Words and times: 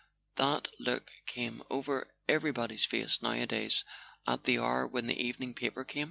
That 0.37 0.67
look 0.79 1.11
came 1.27 1.61
over 1.69 2.07
every¬ 2.27 2.51
body's 2.55 2.85
face 2.85 3.21
nowadays 3.21 3.85
at 4.25 4.45
the 4.45 4.57
hour 4.57 4.87
when 4.87 5.05
the 5.05 5.21
evening 5.23 5.53
paper 5.53 5.83
came. 5.83 5.99